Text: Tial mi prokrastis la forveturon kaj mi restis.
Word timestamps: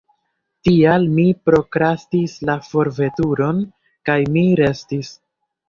Tial 0.67 1.05
mi 1.17 1.25
prokrastis 1.49 2.35
la 2.51 2.57
forveturon 2.71 3.63
kaj 4.11 4.19
mi 4.35 4.49
restis. 4.65 5.17